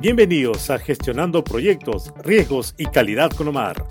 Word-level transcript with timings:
Bienvenidos 0.00 0.70
a 0.70 0.78
Gestionando 0.78 1.44
Proyectos, 1.44 2.10
Riesgos 2.24 2.74
y 2.78 2.86
Calidad 2.86 3.30
con 3.32 3.48
Omar, 3.48 3.86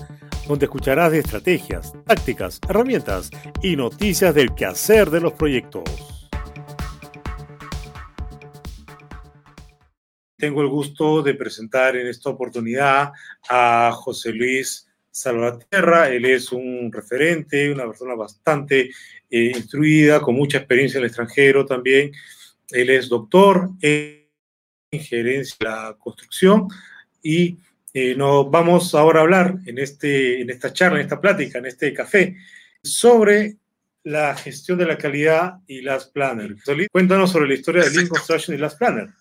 donde 0.47 0.65
escucharás 0.65 1.11
de 1.11 1.19
estrategias, 1.19 1.93
tácticas, 2.07 2.59
herramientas 2.67 3.29
y 3.61 3.75
noticias 3.75 4.33
del 4.33 4.55
quehacer 4.55 5.11
de 5.11 5.21
los 5.21 5.33
proyectos. 5.33 5.83
Tengo 10.35 10.63
el 10.63 10.67
gusto 10.69 11.21
de 11.21 11.35
presentar 11.35 11.95
en 11.95 12.07
esta 12.07 12.31
oportunidad 12.31 13.11
a 13.47 13.91
José 13.93 14.33
Luis 14.33 14.89
Salvatierra. 15.11 16.09
Él 16.09 16.25
es 16.25 16.51
un 16.51 16.91
referente, 16.91 17.71
una 17.71 17.85
persona 17.85 18.15
bastante 18.15 18.89
eh, 19.29 19.51
instruida, 19.53 20.21
con 20.21 20.33
mucha 20.33 20.57
experiencia 20.57 20.97
en 20.97 21.03
el 21.03 21.09
extranjero 21.09 21.67
también. 21.67 22.11
Él 22.71 22.89
es 22.89 23.09
doctor 23.09 23.69
en 23.79 24.18
gerencia 24.97 25.55
de 25.59 25.65
la 25.65 25.95
construcción 25.99 26.67
y 27.21 27.57
eh, 27.93 28.15
nos 28.15 28.49
vamos 28.49 28.95
ahora 28.95 29.19
a 29.19 29.23
hablar 29.23 29.55
en, 29.65 29.77
este, 29.77 30.41
en 30.41 30.49
esta 30.49 30.73
charla, 30.73 30.99
en 30.99 31.05
esta 31.05 31.21
plática, 31.21 31.59
en 31.59 31.67
este 31.67 31.93
café, 31.93 32.37
sobre 32.83 33.57
la 34.03 34.35
gestión 34.35 34.77
de 34.77 34.85
la 34.85 34.97
calidad 34.97 35.55
y 35.67 35.81
las 35.81 36.05
planners. 36.05 36.63
Cuéntanos 36.91 37.31
sobre 37.31 37.49
la 37.49 37.53
historia 37.55 37.83
de 37.83 37.91
Lean 37.91 38.07
Construction 38.07 38.55
y 38.55 38.59
las 38.59 38.75
planners. 38.75 39.13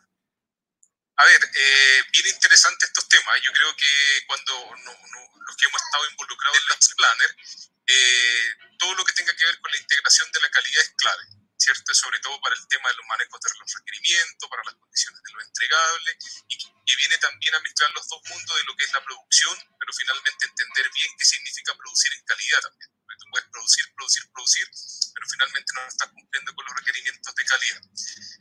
A 1.16 1.25
ver, 1.25 1.41
eh, 1.42 2.00
bien 2.12 2.27
interesante 2.33 2.87
estos 2.87 3.09
temas. 3.09 3.34
Yo 3.45 3.53
creo 3.53 3.75
que 3.77 4.27
cuando 4.27 4.53
los 4.77 5.56
que 5.56 5.66
hemos 5.66 5.83
estado 5.83 6.05
involucrados 6.12 6.59
en 6.59 6.69
las 6.69 6.95
planners, 6.95 7.73
eh, 7.87 8.77
todo 8.78 8.95
lo 8.95 9.05
que 9.05 9.12
tenga 9.12 9.34
que 9.34 9.45
ver 9.45 9.59
con 9.61 9.73
la 9.73 9.78
integración 9.78 10.28
de 10.33 10.41
la 10.41 10.50
calidad 10.50 10.83
es 10.83 10.95
clave 10.97 11.38
¿cierto? 11.59 11.93
Sobre 11.95 12.21
todo 12.21 12.41
para 12.41 12.55
el 12.55 12.67
tema 12.69 12.89
de 12.89 12.97
los 12.97 13.07
manejos 13.07 13.41
de 13.41 13.51
los 13.59 13.75
requerimientos, 13.75 14.48
para 14.48 14.62
las 14.65 14.75
condiciones 14.75 15.21
de 15.23 15.33
lo 15.33 15.43
entregable, 15.43 16.11
y 16.48 16.57
que 16.57 16.97
viene 16.97 17.19
también 17.19 17.55
a 17.55 17.61
mezclar 17.61 17.91
los 17.93 18.09
dos 18.09 18.23
mundos 18.31 18.57
de 18.57 18.65
lo 18.65 18.77
que 18.77 18.84
es 18.84 18.93
la 18.93 19.05
producción, 19.05 19.57
pero 19.79 19.93
finalmente 19.93 20.47
entender 20.47 20.91
bien 20.95 21.11
qué 21.19 21.25
significa 21.25 21.75
producir 21.77 22.12
en 22.15 22.25
calidad 22.25 22.61
también. 22.62 22.91
Porque 23.03 23.19
tú 23.19 23.27
puedes 23.31 23.48
producir, 23.50 23.84
producir, 23.95 24.25
producir, 24.33 24.67
pero 25.15 25.27
finalmente 25.28 25.73
no 25.75 25.83
estás 25.89 26.09
cumpliendo 26.09 26.55
con 26.55 26.65
los 26.65 26.75
requerimientos 26.77 27.34
de 27.34 27.45
calidad. 27.45 27.83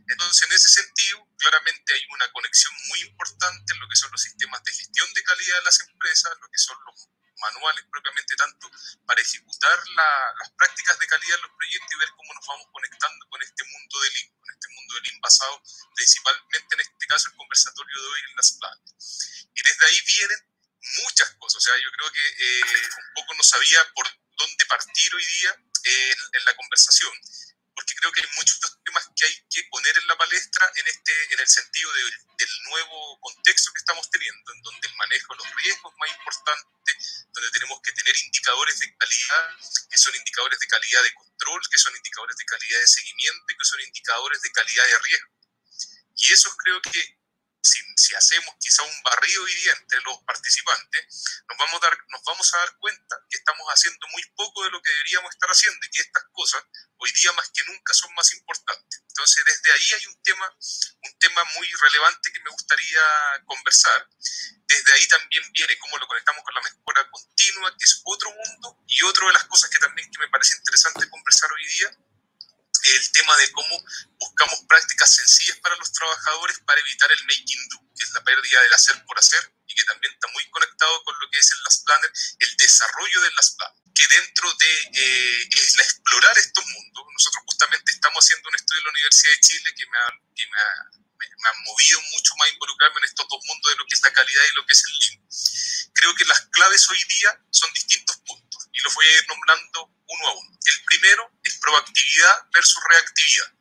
Entonces, 0.07 0.43
en 0.47 0.53
ese 0.53 0.69
sentido, 0.69 1.27
claramente 1.37 1.93
hay 1.93 2.05
una 2.09 2.31
conexión 2.31 2.73
muy 2.87 2.99
importante 3.01 3.73
en 3.73 3.79
lo 3.79 3.89
que 3.89 3.95
son 3.95 4.11
los 4.11 4.21
sistemas 4.21 4.63
de 4.63 4.71
gestión 4.71 5.13
de 5.13 5.23
calidad 5.23 5.57
de 5.57 5.63
las 5.63 5.79
empresas, 5.81 6.37
lo 6.39 6.47
que 6.49 6.57
son 6.59 6.77
los 6.85 7.16
manuales 7.39 7.85
propiamente 7.91 8.35
tanto 8.35 8.69
para 9.05 9.21
ejecutar 9.21 9.77
las 9.89 10.49
prácticas 10.57 10.99
de 10.99 11.07
calidad 11.07 11.35
en 11.37 11.43
los 11.43 11.57
proyectos 11.57 11.93
y 11.93 11.99
ver 11.99 12.09
cómo 12.15 12.33
nos 12.33 12.45
vamos 12.47 12.67
conectando 12.71 13.27
con 13.29 13.41
este 13.41 13.63
mundo 13.63 13.99
del 14.01 14.17
IN, 14.17 14.39
con 14.39 14.49
este 14.51 14.67
mundo 14.73 14.95
del 14.95 15.07
IN 15.11 15.21
basado 15.21 15.61
principalmente 15.95 16.75
en 16.75 16.81
este 16.81 17.07
caso 17.07 17.29
el 17.29 17.35
conversatorio 17.35 18.01
de 18.01 18.07
hoy 18.07 18.21
en 18.29 18.35
las 18.35 18.51
plantas. 18.53 19.47
Y 19.55 19.63
desde 19.63 19.85
ahí 19.85 19.99
vienen 20.07 20.39
muchas 21.03 21.29
cosas, 21.39 21.57
o 21.57 21.61
sea, 21.61 21.75
yo 21.77 21.91
creo 21.91 22.11
que 22.11 22.25
eh, 22.27 22.89
un 22.97 23.13
poco 23.15 23.33
no 23.35 23.43
sabía 23.43 23.79
por 23.93 24.07
dónde 24.37 24.65
partir 24.65 25.15
hoy 25.15 25.25
día 25.25 25.55
en 25.83 26.45
la 26.45 26.55
conversación 26.55 27.13
porque 27.77 27.93
creo 27.93 28.11
que 28.11 28.21
hay 28.21 28.27
muchos 28.35 28.59
temas 28.83 29.07
que 29.15 29.25
hay 29.27 29.35
que 29.51 29.63
poner 29.69 29.95
en 29.99 30.07
la 30.07 30.17
palestra 30.17 30.65
en, 30.75 30.87
este, 30.87 31.33
en 31.33 31.39
el 31.39 31.47
sentido 31.47 31.93
del 31.93 32.49
nuevo 32.69 33.19
contexto 33.21 33.71
que 33.71 33.79
estamos 33.79 34.09
teniendo, 34.09 34.51
en 34.51 34.61
donde 34.63 34.87
el 34.87 34.95
manejo 34.95 35.35
de 35.35 35.37
los 35.37 35.55
riesgos 35.61 35.93
es 35.93 35.99
más 35.99 36.09
importante, 36.09 36.67
donde 37.37 37.51
tenemos 37.51 37.79
que 37.83 37.91
tener 37.93 38.17
indicadores 38.17 38.79
de 38.79 38.97
calidad, 38.97 39.57
que 39.89 39.97
son 39.97 40.15
indicadores 40.15 40.59
de 40.59 40.67
calidad 40.67 41.03
de 41.03 41.13
control, 41.13 41.61
que 41.71 41.77
son 41.77 41.95
indicadores 41.95 42.35
de 42.35 42.45
calidad 42.45 42.79
de 42.79 42.87
seguimiento 42.87 43.45
y 43.49 43.57
que 43.57 43.65
son 43.65 43.81
indicadores 43.81 44.41
de 44.41 44.51
calidad 44.51 44.85
de 44.85 44.97
riesgo. 44.99 45.31
Y 46.15 46.33
eso 46.33 46.55
creo 46.57 46.81
que 46.81 47.16
si, 48.07 48.15
hacemos 48.15 48.55
quizá 48.59 48.83
un 48.83 49.03
barrido 49.03 49.45
entre 49.47 50.01
los 50.01 50.17
participantes, 50.23 51.41
nos 51.49 51.57
vamos, 51.57 51.75
a 51.83 51.87
dar, 51.87 51.97
nos 52.09 52.23
vamos 52.23 52.53
a 52.53 52.57
dar 52.57 52.77
cuenta 52.79 53.15
que 53.29 53.37
estamos 53.37 53.67
haciendo 53.67 54.07
muy 54.07 54.23
poco 54.35 54.63
de 54.63 54.71
lo 54.71 54.81
que 54.81 54.91
deberíamos 54.91 55.31
estar 55.31 55.49
haciendo 55.49 55.79
y 55.85 55.89
que 55.89 56.01
estas 56.01 56.23
cosas 56.31 56.63
hoy 56.97 57.11
día 57.11 57.31
más 57.33 57.49
que 57.49 57.63
nunca 57.65 57.93
son 57.93 58.13
más 58.15 58.33
importantes. 58.33 59.03
Entonces, 59.07 59.45
desde 59.45 59.71
ahí 59.71 59.93
hay 59.93 60.05
un 60.07 60.21
tema, 60.21 60.57
un 61.03 61.19
tema 61.19 61.43
muy 61.55 61.67
relevante 61.81 62.31
que 62.31 62.39
me 62.41 62.51
gustaría 62.51 63.01
conversar. 63.45 64.07
Desde 64.65 64.93
ahí 64.93 65.07
también 65.07 65.43
viene 65.51 65.77
cómo 65.79 65.97
lo 65.97 66.07
conectamos 66.07 66.43
con 66.43 66.53
la 66.53 66.61
mejora 66.61 67.09
continua, 67.09 67.75
que 67.77 67.85
es 67.85 68.01
otro 68.03 68.29
mundo, 68.31 68.77
y 68.87 69.03
otra 69.03 69.27
de 69.27 69.33
las 69.33 69.45
cosas 69.45 69.69
que 69.69 69.79
también 69.79 70.09
que 70.11 70.19
me 70.19 70.29
parece 70.29 70.57
interesante 70.57 71.09
conversar 71.09 71.51
hoy 71.51 71.67
día 71.67 71.97
el 72.95 73.11
tema 73.11 73.35
de 73.37 73.51
cómo 73.51 73.83
buscamos 74.19 74.59
prácticas 74.67 75.15
sencillas 75.15 75.57
para 75.59 75.75
los 75.75 75.91
trabajadores 75.91 76.59
para 76.65 76.79
evitar 76.79 77.11
el 77.11 77.23
making 77.25 77.69
do, 77.69 77.79
que 77.95 78.03
es 78.03 78.11
la 78.11 78.23
pérdida 78.23 78.61
del 78.61 78.73
hacer 78.73 79.03
por 79.05 79.17
hacer 79.19 79.53
y 79.67 79.75
que 79.75 79.83
también 79.83 80.13
está 80.13 80.27
muy 80.33 80.49
conectado 80.49 81.03
con 81.03 81.15
lo 81.19 81.29
que 81.29 81.39
es 81.39 81.51
el 81.51 81.63
Last 81.63 81.85
Planner, 81.85 82.11
el 82.39 82.57
desarrollo 82.57 83.21
del 83.21 83.35
Last 83.35 83.57
Planner, 83.57 83.77
que 83.93 84.07
dentro 84.07 84.53
de 84.53 84.73
eh, 84.93 85.49
explorar 85.53 86.37
estos 86.37 86.65
mundos. 86.65 87.05
Nosotros 87.13 87.43
justamente 87.47 87.91
estamos 87.91 88.23
haciendo 88.23 88.49
un 88.49 88.55
estudio 88.55 88.79
en 88.79 88.85
la 88.85 88.91
Universidad 88.91 89.31
de 89.33 89.39
Chile 89.41 89.73
que 89.75 89.85
me 89.87 89.97
ha, 89.97 90.09
que 90.35 90.45
me 90.47 90.57
ha, 90.57 90.97
me 91.17 91.49
ha 91.49 91.53
movido 91.65 92.01
mucho 92.13 92.31
más 92.37 92.47
a 92.47 92.53
involucrarme 92.53 92.99
en 92.99 93.05
estos 93.05 93.27
dos 93.27 93.41
mundos 93.45 93.71
de 93.71 93.77
lo 93.77 93.85
que 93.85 93.95
es 93.95 94.01
la 94.03 94.13
calidad 94.13 94.43
y 94.43 94.55
lo 94.55 94.65
que 94.65 94.73
es 94.73 94.83
el 94.85 94.93
Lean. 94.99 95.17
Creo 95.93 96.15
que 96.15 96.25
las 96.25 96.41
claves 96.53 96.89
hoy 96.89 96.99
día 97.09 97.41
son 97.51 97.73
distintos 97.73 98.17
puntos 98.25 98.69
y 98.71 98.79
los 98.81 98.93
voy 98.93 99.05
a 99.05 99.17
ir 99.17 99.27
nombrando 99.27 99.91
uno 100.07 100.27
a 100.27 100.33
uno. 100.37 100.59
El 100.65 100.83
primero 100.83 101.31
proactividad 101.67 102.47
versus 102.53 102.81
reactividad. 102.89 103.53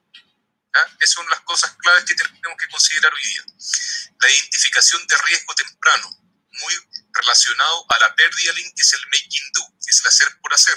Esas 1.00 1.14
son 1.14 1.28
las 1.30 1.40
cosas 1.40 1.74
claves 1.78 2.04
que 2.04 2.14
tenemos 2.14 2.58
que 2.60 2.68
considerar 2.68 3.12
hoy 3.12 3.22
día. 3.22 3.44
La 4.20 4.30
identificación 4.30 5.06
de 5.06 5.16
riesgo 5.16 5.54
temprano, 5.54 6.08
muy 6.50 6.74
relacionado 7.12 7.86
a 7.88 7.98
la 7.98 8.14
pérdida 8.14 8.52
link, 8.52 8.74
que 8.76 8.82
es 8.82 8.92
el 8.92 9.06
making 9.06 9.52
do, 9.54 9.66
que 9.82 9.90
es 9.90 10.00
el 10.00 10.06
hacer 10.06 10.38
por 10.40 10.52
hacer. 10.52 10.76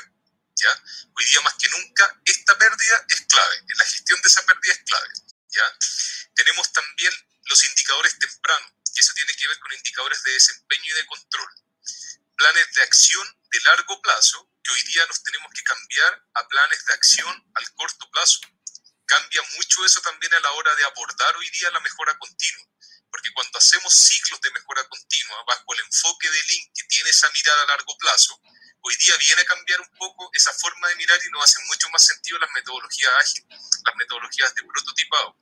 ¿ya? 0.55 0.83
Hoy 1.15 1.25
día 1.25 1.41
más 1.41 1.53
que 1.55 1.69
nunca, 1.69 2.21
esta 2.25 2.57
pérdida 2.57 3.05
es 3.09 3.21
clave, 3.27 3.63
la 3.77 3.85
gestión 3.85 4.21
de 4.21 4.27
esa 4.27 4.45
pérdida 4.45 4.73
es 4.73 4.83
clave. 4.85 5.09
¿ya? 5.49 5.77
Tenemos 6.33 6.71
también 6.71 7.13
los 7.45 7.65
indicadores 7.65 8.17
tempranos, 8.19 8.71
y 8.95 8.99
eso 9.01 9.13
tiene 9.13 9.33
que 9.33 9.47
ver 9.47 9.59
con 9.59 9.73
indicadores 9.73 10.23
de 10.23 10.31
desempeño 10.31 10.93
y 10.93 10.95
de 10.95 11.05
control. 11.05 11.49
Planes 12.37 12.73
de 12.73 12.81
acción 12.83 13.37
de 13.51 13.61
largo 13.61 14.01
plazo 14.01 14.49
que 14.69 14.75
hoy 14.75 14.83
día 14.93 15.05
nos 15.07 15.23
tenemos 15.23 15.51
que 15.53 15.63
cambiar 15.63 16.23
a 16.35 16.47
planes 16.47 16.85
de 16.85 16.93
acción 16.93 17.51
al 17.55 17.73
corto 17.73 18.09
plazo. 18.11 18.39
Cambia 19.05 19.41
mucho 19.57 19.83
eso 19.85 19.99
también 20.01 20.33
a 20.35 20.39
la 20.39 20.51
hora 20.51 20.75
de 20.75 20.83
abordar 20.85 21.35
hoy 21.37 21.49
día 21.49 21.71
la 21.71 21.79
mejora 21.79 22.15
continua, 22.19 22.65
porque 23.09 23.31
cuando 23.33 23.57
hacemos 23.57 23.91
ciclos 23.91 24.39
de 24.41 24.51
mejora 24.51 24.87
continua 24.87 25.43
bajo 25.47 25.73
el 25.73 25.79
enfoque 25.79 26.29
de 26.29 26.43
Link 26.43 26.71
que 26.75 26.83
tiene 26.83 27.09
esa 27.09 27.29
mirada 27.31 27.63
a 27.63 27.67
largo 27.67 27.97
plazo, 27.97 28.39
hoy 28.81 28.95
día 28.97 29.17
viene 29.17 29.41
a 29.41 29.45
cambiar 29.45 29.81
un 29.81 29.89
poco 29.97 30.29
esa 30.33 30.53
forma 30.53 30.87
de 30.89 30.95
mirar 30.97 31.19
y 31.25 31.31
nos 31.31 31.43
hace 31.43 31.63
mucho 31.65 31.89
más 31.89 32.05
sentido 32.05 32.37
las 32.37 32.51
metodologías 32.53 33.13
ágiles, 33.19 33.59
las 33.83 33.95
metodologías 33.95 34.53
de 34.53 34.63
prototipado. 34.63 35.35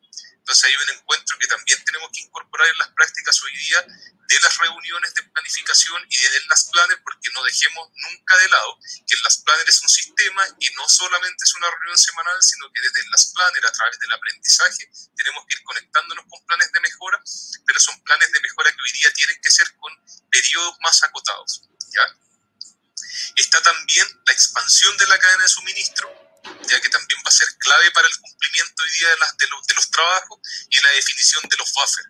Entonces 0.48 0.64
hay 0.64 0.76
un 0.78 0.96
encuentro 0.96 1.38
que 1.38 1.48
también 1.48 1.84
tenemos 1.84 2.10
que 2.14 2.24
incorporar 2.24 2.70
en 2.70 2.78
las 2.78 2.88
prácticas 2.96 3.44
hoy 3.44 3.52
día 3.58 3.82
de 3.82 4.40
las 4.40 4.58
reuniones 4.58 5.14
de 5.14 5.24
planificación 5.24 6.02
y 6.08 6.18
de 6.18 6.40
las 6.48 6.70
planes, 6.72 6.98
porque 7.04 7.30
no 7.34 7.44
dejemos 7.44 7.90
nunca 7.96 8.38
de 8.38 8.48
lado 8.48 8.80
que 9.06 9.16
el 9.16 9.24
las 9.24 9.40
planner 9.40 9.68
es 9.68 9.82
un 9.82 9.90
sistema 9.90 10.42
y 10.58 10.70
no 10.70 10.88
solamente 10.88 11.44
es 11.44 11.54
una 11.54 11.70
reunión 11.70 11.98
semanal, 11.98 12.42
sino 12.42 12.72
que 12.72 12.80
desde 12.80 13.10
las 13.10 13.34
planner, 13.34 13.66
a 13.66 13.72
través 13.74 14.00
del 14.00 14.14
aprendizaje, 14.14 14.90
tenemos 15.18 15.44
que 15.50 15.56
ir 15.56 15.64
conectándonos 15.64 16.26
con 16.30 16.46
planes 16.46 16.72
de 16.72 16.80
mejora, 16.80 17.22
pero 17.66 17.80
son 17.82 18.02
planes 18.04 18.32
de 18.32 18.40
mejora 18.40 18.72
que 18.72 18.82
hoy 18.82 18.92
día 19.02 19.12
tienen 19.12 19.42
que 19.42 19.52
ser 19.52 19.68
con 19.76 19.92
periodos 20.32 20.78
más 20.80 21.04
acotados. 21.04 21.64
¿ya? 21.92 22.08
Está 23.36 23.62
también 23.62 24.08
la 24.26 24.32
expansión 24.32 24.96
de 24.96 25.08
la 25.08 25.20
cadena 25.20 25.44
de 25.44 25.50
suministro, 25.50 26.27
ya 26.68 26.82
que 26.82 26.90
también 26.90 27.22
va 27.26 27.30
a 27.30 27.32
ser 27.32 27.48
clave 27.58 27.92
para 27.92 28.08
el 28.08 28.18
cumplimiento 28.18 28.84
hoy 28.84 28.92
día 28.92 29.10
de, 29.10 29.18
las, 29.18 29.38
de, 29.38 29.48
los, 29.48 29.68
de 29.68 29.76
los 29.76 29.92
trabajos 29.92 30.40
y 30.70 30.80
la 30.82 30.92
definición 30.92 31.44
de 31.50 31.58
los 31.58 31.72
buffers. 31.74 32.10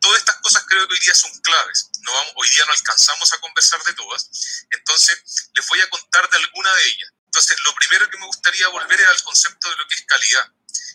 Todas 0.00 0.18
estas 0.18 0.36
cosas 0.42 0.64
creo 0.68 0.86
que 0.86 0.94
hoy 0.94 1.00
día 1.00 1.14
son 1.14 1.32
claves. 1.40 1.88
No 2.02 2.12
vamos, 2.12 2.32
hoy 2.36 2.48
día 2.50 2.64
no 2.66 2.72
alcanzamos 2.72 3.32
a 3.32 3.38
conversar 3.38 3.82
de 3.84 3.94
todas. 3.94 4.28
Entonces, 4.70 5.48
les 5.54 5.66
voy 5.66 5.80
a 5.80 5.88
contar 5.88 6.28
de 6.28 6.36
alguna 6.36 6.74
de 6.74 6.84
ellas. 6.84 7.10
Entonces, 7.24 7.56
lo 7.64 7.74
primero 7.74 8.10
que 8.10 8.18
me 8.18 8.26
gustaría 8.26 8.68
volver 8.68 9.00
es 9.00 9.08
al 9.08 9.22
concepto 9.22 9.70
de 9.70 9.76
lo 9.76 9.88
que 9.88 9.94
es 9.94 10.04
calidad. 10.04 10.52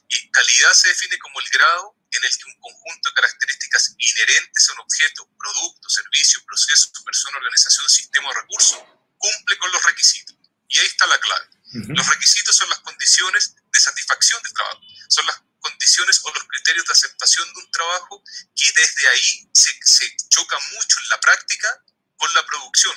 Y 0.09 0.31
calidad 0.31 0.73
se 0.73 0.89
define 0.89 1.17
como 1.17 1.39
el 1.39 1.49
grado 1.49 1.95
en 2.11 2.23
el 2.23 2.37
que 2.37 2.45
un 2.45 2.59
conjunto 2.61 3.09
de 3.09 3.15
características 3.15 3.95
inherentes 3.97 4.69
a 4.69 4.73
un 4.73 4.79
objeto, 4.79 5.29
producto, 5.37 5.89
servicio, 5.89 6.43
proceso, 6.45 6.91
persona, 7.03 7.37
organización, 7.37 7.89
sistema 7.89 8.29
o 8.29 8.33
recurso 8.33 8.99
cumple 9.17 9.57
con 9.57 9.71
los 9.71 9.83
requisitos. 9.85 10.35
Y 10.67 10.79
ahí 10.79 10.87
está 10.87 11.07
la 11.07 11.19
clave. 11.19 11.49
Los 11.71 12.07
requisitos 12.07 12.55
son 12.55 12.69
las 12.69 12.79
condiciones 12.79 13.55
de 13.71 13.79
satisfacción 13.79 14.41
del 14.41 14.53
trabajo, 14.53 14.81
son 15.07 15.25
las 15.27 15.41
condiciones 15.59 16.19
o 16.23 16.33
los 16.33 16.43
criterios 16.45 16.85
de 16.85 16.93
aceptación 16.93 17.53
de 17.53 17.59
un 17.59 17.71
trabajo 17.71 18.23
que 18.55 18.71
desde 18.75 19.07
ahí 19.09 19.49
se, 19.53 19.77
se 19.83 20.17
choca 20.29 20.57
mucho 20.73 20.99
en 20.99 21.09
la 21.09 21.19
práctica 21.19 21.83
con 22.17 22.33
la 22.33 22.45
producción. 22.45 22.95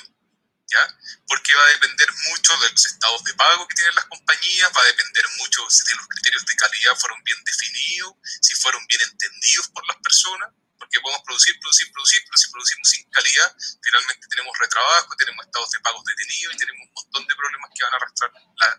¿Ya? 0.65 0.97
Porque 1.27 1.53
va 1.53 1.65
a 1.65 1.69
depender 1.69 2.09
mucho 2.29 2.57
de 2.57 2.71
los 2.71 2.85
estados 2.85 3.23
de 3.25 3.33
pago 3.35 3.67
que 3.67 3.75
tienen 3.75 3.93
las 3.93 4.05
compañías, 4.05 4.71
va 4.75 4.81
a 4.81 4.85
depender 4.85 5.23
mucho 5.37 5.69
si 5.69 5.95
los 5.95 6.07
criterios 6.07 6.43
de 6.45 6.55
calidad 6.55 6.95
fueron 6.97 7.23
bien 7.23 7.37
definidos, 7.43 8.13
si 8.41 8.55
fueron 8.55 8.83
bien 8.87 9.01
entendidos 9.01 9.67
por 9.67 9.85
las 9.87 9.97
personas, 9.97 10.49
porque 10.83 10.99
podemos 10.99 11.23
producir, 11.23 11.55
producir, 11.63 11.87
producir, 11.93 12.19
pero 12.27 12.37
si 12.37 12.51
producimos 12.51 12.89
sin 12.89 13.03
calidad, 13.07 13.55
finalmente 13.81 14.27
tenemos 14.27 14.51
retrabajo, 14.59 15.15
tenemos 15.15 15.45
estados 15.45 15.71
de 15.71 15.79
pagos 15.79 16.03
detenidos 16.03 16.55
y 16.55 16.57
tenemos 16.57 16.83
un 16.83 16.93
montón 16.93 17.23
de 17.23 17.35
problemas 17.35 17.71
que 17.71 17.83
van 17.87 17.93
a 17.93 17.97
arrastrar 18.03 18.31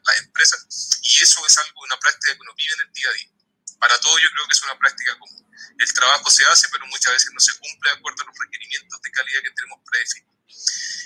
las 0.05 0.17
empresas. 0.21 0.61
Y 1.01 1.23
eso 1.23 1.41
es 1.47 1.57
algo, 1.57 1.81
una 1.81 1.97
práctica 1.97 2.37
que 2.37 2.43
uno 2.45 2.53
vive 2.55 2.75
en 2.75 2.81
el 2.81 2.93
día 2.93 3.09
a 3.09 3.13
día. 3.15 3.31
Para 3.81 3.99
todo 4.01 4.19
yo 4.19 4.29
creo 4.37 4.47
que 4.47 4.53
es 4.53 4.63
una 4.69 4.79
práctica 4.79 5.19
común. 5.19 5.49
El 5.81 5.93
trabajo 5.95 6.31
se 6.31 6.45
hace, 6.45 6.69
pero 6.69 6.85
muchas 6.87 7.13
veces 7.13 7.33
no 7.33 7.41
se 7.41 7.57
cumple 7.57 7.91
de 7.91 7.97
acuerdo 7.97 8.23
a 8.23 8.27
los 8.27 8.37
requerimientos 8.39 9.01
de 9.01 9.11
calidad 9.11 9.41
que 9.41 9.51
tenemos 9.51 9.81
predefinidos. 9.89 10.35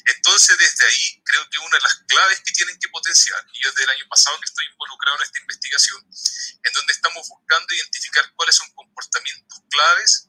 Entonces, 0.04 0.58
desde 0.58 0.84
ahí, 0.86 1.22
creo 1.24 1.48
que 1.50 1.58
una 1.58 1.76
de 1.76 1.82
las 1.82 1.94
claves 2.08 2.40
que 2.40 2.52
tienen 2.52 2.78
que 2.78 2.88
potenciar, 2.88 3.38
y 3.52 3.62
yo 3.62 3.70
desde 3.70 3.84
el 3.84 3.90
año 3.90 4.08
pasado 4.08 4.38
que 4.40 4.46
estoy 4.46 4.66
involucrado 4.66 5.16
en 5.18 5.22
esta 5.22 5.38
investigación, 5.40 6.00
en 6.64 6.72
donde 6.72 6.92
estamos 6.92 7.28
buscando 7.28 7.74
identificar 7.74 8.32
cuáles 8.34 8.56
son 8.56 8.70
comportamientos 8.74 9.58
claves 9.70 10.27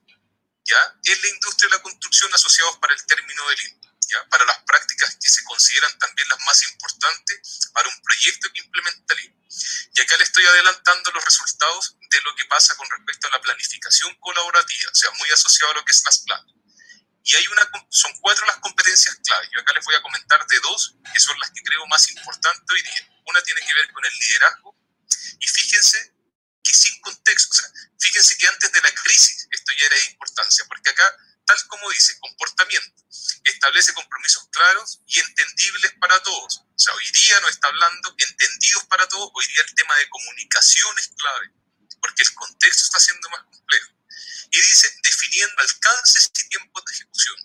¿ya? 0.66 0.96
en 1.04 1.22
la 1.22 1.30
industria 1.30 1.70
de 1.70 1.78
la 1.78 1.82
construcción 1.82 2.34
asociados 2.34 2.78
para 2.78 2.94
el 2.94 3.06
término 3.06 3.48
del 3.50 3.62
INDO, 3.68 3.90
¿ya? 4.08 4.30
para 4.30 4.46
las 4.46 4.60
prácticas 4.64 5.18
que 5.22 5.30
se 5.30 5.44
consideran 5.44 5.98
también 5.98 6.30
las 6.30 6.40
más 6.46 6.64
importantes 6.64 7.70
para 7.74 7.90
un 7.90 8.02
proyecto 8.02 8.50
que 8.54 8.62
implementa 8.62 9.14
el. 9.16 9.36
Y 9.96 10.02
acá 10.02 10.16
le 10.18 10.24
estoy 10.24 10.46
adelantando 10.46 11.12
los 11.12 11.26
resultados 11.26 11.96
de 12.10 12.22
lo 12.22 12.36
que 12.36 12.46
pasa 12.46 12.76
con 12.76 12.88
respecto 12.90 13.28
a 13.28 13.32
la 13.32 13.42
planificación 13.42 14.16
colaborativa, 14.20 14.92
o 14.92 14.96
sea, 14.96 15.12
muy 15.12 15.30
asociado 15.32 15.72
a 15.72 15.76
lo 15.76 15.86
que 15.86 15.92
es 15.92 16.04
las 16.06 16.20
planas. 16.20 16.54
Y 17.24 17.36
hay 17.36 17.46
una, 17.48 17.70
son 17.90 18.12
cuatro 18.22 18.46
las 18.46 18.58
competencias 18.58 19.16
clave. 19.24 19.50
Yo 19.54 19.60
acá 19.62 19.74
les 19.74 19.86
voy 19.86 19.96
a 19.96 20.02
comentar 20.02 20.46
de 20.48 20.60
dos, 20.62 20.96
que 21.14 21.20
son 21.20 21.38
las 21.40 21.52
que 21.52 21.62
creo 21.62 21.86
más 21.88 22.10
importantes 22.10 22.66
hoy 22.72 22.82
día. 22.82 23.22
Una 23.26 23.42
tiene 23.42 23.62
que 23.62 23.74
ver 23.74 23.92
con 23.92 24.06
el 24.06 24.12
liderazgo. 24.20 24.76
Y 25.40 25.48
fíjense 25.48 26.19
que 26.70 26.78
sin 26.78 27.02
contexto, 27.02 27.50
o 27.52 27.58
sea, 27.58 27.70
fíjense 28.00 28.38
que 28.38 28.48
antes 28.48 28.72
de 28.72 28.82
la 28.82 28.94
crisis 28.94 29.48
esto 29.50 29.74
ya 29.80 29.86
era 29.88 29.96
de 29.98 30.06
importancia, 30.12 30.66
porque 30.68 30.90
acá, 30.92 31.18
tal 31.46 31.58
como 31.68 31.90
dice, 31.90 32.20
comportamiento, 32.20 33.04
establece 33.44 33.94
compromisos 33.94 34.48
claros 34.52 35.02
y 35.08 35.20
entendibles 35.20 35.94
para 36.00 36.22
todos. 36.22 36.60
O 36.60 36.80
sea, 36.80 36.94
hoy 36.94 37.12
día 37.12 37.40
no 37.42 37.50
está 37.50 37.68
hablando 37.70 38.16
entendidos 38.18 38.84
para 38.86 39.08
todos, 39.08 39.32
hoy 39.34 39.48
día 39.48 39.64
el 39.68 39.74
tema 39.74 39.96
de 39.96 40.10
comunicación 40.10 41.00
es 41.00 41.08
clave, 41.18 41.52
porque 42.02 42.22
el 42.22 42.34
contexto 42.36 42.84
está 42.84 43.00
siendo 43.00 43.30
más 43.30 43.44
complejo 43.46 43.92
y 44.52 44.62
dice 44.62 44.94
definiendo 45.04 45.56
alcances 45.58 46.30
y 46.36 46.50
tiempos 46.50 46.86
de 46.86 46.94
ejecución. 46.94 47.38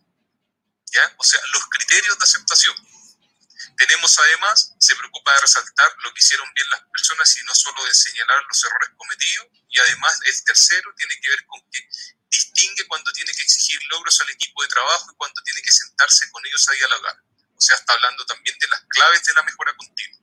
¿ya? 0.93 1.15
O 1.19 1.25
sea, 1.25 1.41
los 1.53 1.67
criterios 1.69 2.19
de 2.19 2.25
aceptación. 2.25 2.77
Tenemos 3.77 4.19
además, 4.19 4.75
se 4.79 4.97
preocupa 4.97 5.33
de 5.35 5.41
resaltar 5.41 5.95
lo 6.03 6.13
que 6.13 6.21
hicieron 6.21 6.53
bien 6.55 6.69
las 6.71 6.83
personas 6.93 7.37
y 7.37 7.45
no 7.45 7.55
solo 7.55 7.85
de 7.85 7.95
señalar 7.95 8.43
los 8.49 8.65
errores 8.65 8.91
cometidos. 8.97 9.47
Y 9.69 9.81
además 9.81 10.19
el 10.25 10.45
tercero 10.45 10.93
tiene 10.97 11.15
que 11.21 11.31
ver 11.31 11.47
con 11.47 11.61
que 11.71 11.89
distingue 12.31 12.87
cuando 12.87 13.13
tiene 13.13 13.33
que 13.33 13.43
exigir 13.43 13.81
logros 13.91 14.21
al 14.21 14.31
equipo 14.31 14.63
de 14.63 14.69
trabajo 14.69 15.11
y 15.11 15.17
cuando 15.17 15.43
tiene 15.43 15.63
que 15.63 15.73
sentarse 15.73 16.31
con 16.31 16.45
ellos 16.47 16.69
a 16.69 16.73
dialogar. 16.73 17.23
O 17.57 17.61
sea, 17.61 17.77
está 17.77 17.93
hablando 17.93 18.25
también 18.27 18.59
de 18.59 18.69
las 18.69 18.83
claves 18.89 19.25
de 19.25 19.35
la 19.35 19.43
mejora 19.43 19.75
continua. 19.77 20.21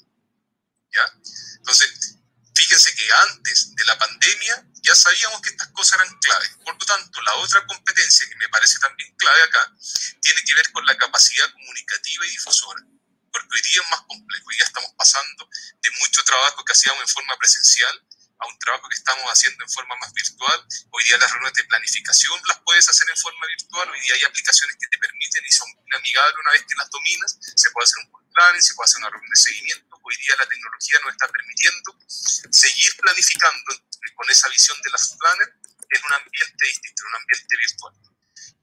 ¿Ya? 0.92 1.14
Entonces, 1.58 2.18
Fíjense 2.62 2.94
que 2.94 3.08
antes 3.28 3.76
de 3.76 3.86
la 3.86 3.98
pandemia 3.98 4.66
ya 4.84 4.94
sabíamos 4.94 5.42
que 5.42 5.50
estas 5.50 5.70
cosas 5.70 6.00
eran 6.00 6.16
claves. 6.20 6.50
Por 6.64 6.74
lo 6.74 6.86
tanto, 6.86 7.22
la 7.22 7.34
otra 7.36 7.66
competencia 7.66 8.28
que 8.30 8.36
me 8.36 8.50
parece 8.50 8.78
también 8.80 9.16
clave 9.16 9.44
acá 9.44 9.74
tiene 10.22 10.44
que 10.44 10.54
ver 10.54 10.72
con 10.72 10.86
la 10.86 10.96
capacidad 10.96 11.52
comunicativa 11.54 12.26
y 12.26 12.30
difusora. 12.30 12.82
Porque 13.32 13.50
hoy 13.56 13.62
día 13.62 13.82
es 13.82 13.90
más 13.90 14.02
complejo. 14.02 14.46
Hoy 14.48 14.56
día 14.56 14.66
estamos 14.66 14.92
pasando 14.98 15.50
de 15.82 15.92
mucho 16.00 16.24
trabajo 16.24 16.64
que 16.66 16.74
hacíamos 16.74 17.02
en 17.02 17.08
forma 17.08 17.38
presencial 17.38 18.06
a 18.40 18.48
un 18.48 18.58
trabajo 18.60 18.90
que 18.90 18.96
estamos 18.96 19.26
haciendo 19.32 19.64
en 19.64 19.70
forma 19.70 19.96
más 19.98 20.14
virtual. 20.14 20.66
Hoy 20.92 21.04
día 21.06 21.18
las 21.18 21.32
reuniones 21.32 21.54
de 21.54 21.64
planificación 21.66 22.42
las 22.48 22.60
puedes 22.66 22.90
hacer 22.90 23.08
en 23.10 23.18
forma 23.18 23.46
virtual. 23.48 23.90
Hoy 23.90 24.00
día 24.02 24.16
hay 24.16 24.24
aplicaciones 24.24 24.76
que 24.80 24.88
te 24.88 24.98
permiten 24.98 25.44
y 25.46 25.52
son 25.52 25.68
amigables 25.96 26.36
una 26.42 26.52
vez 26.52 26.64
que 26.64 26.76
las 26.76 26.90
dominas. 26.90 27.38
Se 27.56 27.70
puede 27.72 27.86
hacer 27.86 28.04
un 28.04 28.34
planning, 28.34 28.62
se 28.62 28.74
puede 28.76 28.86
hacer 28.86 29.00
una 29.00 29.10
reunión 29.10 29.30
de 29.30 29.40
seguimiento 29.40 29.92
hoy 30.04 30.16
día 30.18 30.36
la 30.38 30.46
tecnología 30.46 31.00
nos 31.04 31.12
está 31.12 31.28
permitiendo 31.28 31.96
seguir 32.08 32.96
planificando 32.98 33.72
con 34.16 34.30
esa 34.30 34.50
visión 34.50 34.78
de 34.82 34.90
las 34.92 35.16
planners 35.18 35.52
en 35.90 36.02
un 36.06 36.14
ambiente 36.14 36.66
distinto, 36.66 37.04
en 37.04 37.08
un 37.08 37.16
ambiente 37.16 37.58
virtual. 37.58 37.94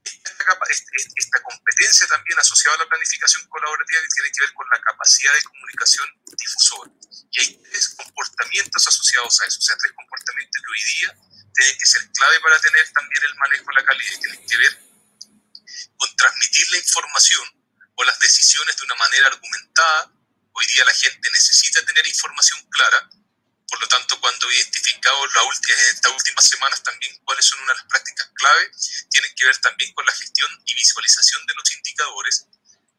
Esta, 0.03 0.93
esta, 1.15 1.43
competencia 1.43 2.07
también 2.07 2.39
asociada 2.39 2.75
a 2.75 2.79
la 2.79 2.89
planificación 2.89 3.47
colaborativa 3.47 4.01
que 4.01 4.07
tiene 4.07 4.31
que 4.31 4.43
ver 4.45 4.53
con 4.53 4.67
la 4.69 4.81
capacidad 4.81 5.33
de 5.33 5.43
comunicación 5.43 6.07
difusora. 6.37 6.91
Y 7.31 7.39
hay 7.39 7.61
tres 7.63 7.89
comportamientos 7.89 8.87
asociados 8.87 9.41
a 9.41 9.45
eso, 9.45 9.59
o 9.59 9.61
sea, 9.61 9.77
tres 9.77 9.93
comportamientos 9.93 10.61
que 10.61 10.71
hoy 10.71 10.83
día 10.97 11.17
tienen 11.53 11.77
que 11.77 11.85
ser 11.85 12.11
clave 12.11 12.39
para 12.39 12.59
tener 12.59 12.91
también 12.91 13.23
el 13.23 13.35
manejo 13.35 13.65
de 13.69 13.75
la 13.75 13.85
calidad, 13.85 14.19
tienen 14.19 14.47
que 14.47 14.57
ver 14.57 14.73
con 15.97 16.15
transmitir 16.15 16.71
la 16.71 16.77
información 16.77 17.45
o 17.95 18.03
las 18.03 18.19
decisiones 18.19 18.77
de 18.77 18.85
una 18.85 18.95
manera 18.95 19.27
argumentada, 19.27 20.11
Hoy 20.59 20.65
día 20.65 20.83
la 20.83 20.93
gente 20.93 21.29
necesita 21.31 21.85
tener 21.85 22.05
información 22.05 22.59
clara, 22.69 23.09
por 23.69 23.81
lo 23.81 23.87
tanto, 23.87 24.19
cuando 24.19 24.49
he 24.49 24.55
identificado 24.55 25.25
estas 25.91 26.11
últimas 26.11 26.45
semanas 26.47 26.83
también 26.83 27.15
cuáles 27.23 27.45
son 27.45 27.59
unas 27.61 27.75
de 27.75 27.81
las 27.81 27.89
prácticas 27.89 28.29
clave, 28.33 28.71
tienen 29.09 29.35
que 29.35 29.45
ver 29.45 29.57
también 29.57 29.93
con 29.93 30.05
la 30.05 30.11
gestión 30.13 30.49
y 30.65 30.75
visualización 30.75 31.45
de 31.45 31.53
los 31.55 31.75
indicadores. 31.75 32.45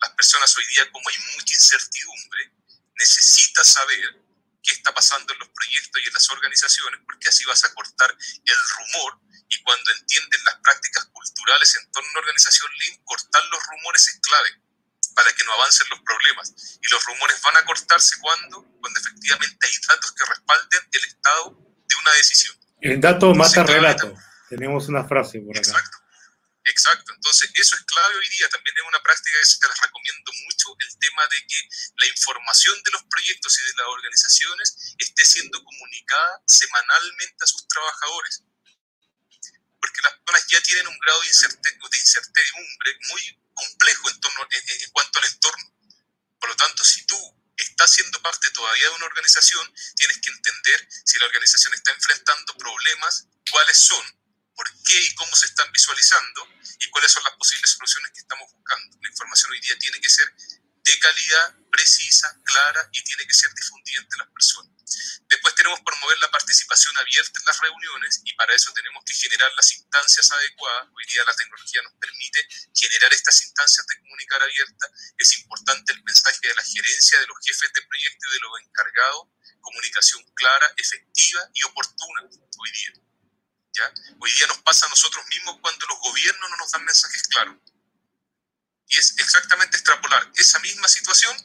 Las 0.01 0.11
personas 0.13 0.57
hoy 0.57 0.67
día, 0.67 0.91
como 0.93 1.09
hay 1.09 1.17
mucha 1.37 1.55
incertidumbre, 1.55 2.53
necesitan 2.99 3.65
saber 3.65 4.17
qué 4.63 4.73
está 4.73 4.95
pasando 4.95 5.33
en 5.33 5.39
los 5.41 5.49
proyectos 5.49 6.03
y 6.03 6.09
en 6.09 6.15
las 6.15 6.31
organizaciones, 6.31 7.01
porque 7.05 7.29
así 7.29 7.45
vas 7.45 7.65
a 7.65 7.75
cortar 7.75 8.17
el 8.45 8.59
rumor 8.77 9.21
y 9.49 9.63
cuando 9.63 9.93
entienden 9.93 10.45
las 10.45 10.57
prácticas 10.63 11.07
culturales 11.07 11.77
en 11.77 11.91
torno 11.93 12.09
a 12.09 12.13
una 12.13 12.21
organización 12.21 12.71
cortar 13.05 13.45
los 13.47 13.67
rumores 13.67 14.09
es 14.09 14.21
clave 14.21 14.70
para 15.15 15.33
que 15.33 15.45
no 15.45 15.53
avancen 15.55 15.89
los 15.91 16.01
problemas. 16.01 16.79
Y 16.81 16.91
los 16.91 17.05
rumores 17.05 17.41
van 17.43 17.57
a 17.57 17.65
cortarse 17.65 18.19
cuando, 18.21 18.63
cuando 18.81 19.01
efectivamente 19.01 19.67
hay 19.67 19.73
datos 19.89 20.13
que 20.13 20.25
respalden 20.25 20.89
el 20.93 21.05
estado 21.05 21.51
de 21.89 21.97
una 21.97 22.13
decisión. 22.13 22.57
El 22.81 23.01
dato 23.01 23.35
mata 23.35 23.63
relato. 23.63 24.15
Tenemos 24.49 24.89
una 24.89 25.05
frase 25.05 25.41
por 25.41 25.57
acá. 25.57 25.69
Exacto. 25.69 25.99
Exacto, 26.65 27.13
entonces 27.15 27.51
eso 27.55 27.75
es 27.75 27.83
clave 27.85 28.15
hoy 28.17 28.29
día. 28.29 28.49
También 28.49 28.77
es 28.77 28.85
una 28.87 29.03
práctica 29.03 29.39
que 29.39 29.47
se 29.47 29.59
les 29.67 29.81
recomiendo 29.81 30.33
mucho, 30.45 30.77
el 30.79 30.99
tema 30.99 31.23
de 31.27 31.47
que 31.47 31.69
la 31.97 32.07
información 32.07 32.83
de 32.85 32.91
los 32.93 33.03
proyectos 33.05 33.59
y 33.59 33.65
de 33.65 33.75
las 33.77 33.87
organizaciones 33.87 34.95
esté 34.99 35.25
siendo 35.25 35.63
comunicada 35.65 36.43
semanalmente 36.47 37.37
a 37.43 37.47
sus 37.47 37.67
trabajadores. 37.67 38.45
Porque 39.81 40.03
las 40.05 40.13
personas 40.21 40.47
ya 40.49 40.61
tienen 40.63 40.87
un 40.87 40.99
grado 40.99 41.21
de, 41.21 41.99
incertidumbre 41.99 42.99
muy 43.09 43.41
complejo 43.61 44.11
en, 44.11 44.21
torno, 44.21 44.49
en, 44.51 44.91
cuanto 44.93 45.19
al 45.19 45.25
entorno. 45.27 45.75
Por 46.39 46.49
lo 46.51 46.57
tanto, 46.57 46.85
si 46.85 47.05
tú 47.07 47.19
estás 47.57 47.93
siendo 47.93 48.21
parte 48.23 48.51
todavía 48.51 48.89
de 48.89 48.95
una 48.95 49.07
organización, 49.07 49.73
tienes 49.97 50.19
que 50.21 50.31
entender 50.31 50.89
si 51.05 51.19
la 51.19 51.27
organización 51.27 51.75
está 51.75 51.93
enfrentando 51.93 52.57
problemas, 52.57 53.27
cuáles 53.51 53.79
son, 53.79 54.05
por 54.55 54.67
qué 54.85 55.01
y 55.01 55.15
cómo 55.15 55.35
se 55.37 55.47
están 55.47 55.71
visualizando 55.73 56.49
y 56.79 56.89
cuáles 56.91 57.13
son 57.13 57.23
las 57.25 57.35
posibles 57.35 57.71
soluciones 57.71 58.13
que 58.13 58.21
estamos 58.21 58.51
buscando. 58.53 58.99
La 59.03 59.09
información 59.09 59.53
hoy 59.53 59.61
día 59.61 59.79
tiene 59.79 60.01
que 60.01 60.09
ser 60.09 60.35
de 60.83 60.99
calidad, 60.99 61.55
precisa, 61.71 62.35
clara 62.45 62.89
y 62.93 63.05
tiene 63.05 63.27
que 63.27 63.35
ser 63.35 63.53
difundida 63.55 64.01
entre 64.01 64.19
las 64.19 64.29
personas. 64.29 65.20
Tenemos 65.61 65.81
promover 65.85 66.19
la 66.21 66.31
participación 66.31 66.97
abierta 66.97 67.39
en 67.39 67.45
las 67.45 67.61
reuniones 67.61 68.23
y 68.25 68.33
para 68.33 68.55
eso 68.55 68.73
tenemos 68.73 69.05
que 69.05 69.13
generar 69.13 69.53
las 69.55 69.71
instancias 69.75 70.33
adecuadas. 70.33 70.89
Hoy 70.97 71.05
día 71.13 71.23
la 71.27 71.35
tecnología 71.35 71.83
nos 71.83 71.93
permite 72.01 72.49
generar 72.75 73.13
estas 73.13 73.43
instancias 73.43 73.87
de 73.87 74.01
comunicar 74.01 74.43
abierta. 74.43 74.87
Es 75.19 75.39
importante 75.39 75.93
el 75.93 76.03
mensaje 76.03 76.49
de 76.49 76.55
la 76.55 76.65
gerencia, 76.65 77.21
de 77.21 77.27
los 77.27 77.37
jefes 77.45 77.71
de 77.75 77.83
proyecto 77.83 78.27
y 78.27 78.33
de 78.33 78.41
los 78.41 78.53
encargados. 78.65 79.23
Comunicación 79.61 80.25
clara, 80.33 80.73
efectiva 80.79 81.43
y 81.53 81.63
oportuna 81.67 82.23
hoy 82.57 82.71
día. 82.73 82.93
¿Ya? 83.75 83.93
Hoy 84.19 84.33
día 84.33 84.47
nos 84.47 84.63
pasa 84.63 84.87
a 84.87 84.89
nosotros 84.89 85.27
mismos 85.29 85.59
cuando 85.61 85.87
los 85.89 85.99
gobiernos 86.01 86.49
no 86.49 86.57
nos 86.57 86.71
dan 86.73 86.87
mensajes 86.87 87.29
claros. 87.29 87.57
Y 88.87 88.97
es 88.97 89.13
exactamente 89.19 89.77
extrapolar 89.77 90.33
esa 90.37 90.59
misma 90.61 90.89
situación 90.89 91.37